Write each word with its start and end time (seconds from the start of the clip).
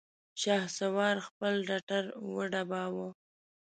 شهسوار 0.41 1.15
خپل 1.27 1.53
ټټر 1.67 2.03
وډباوه! 2.35 3.07